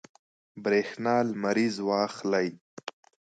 [0.63, 2.49] برېښنا لمریز واخلئ.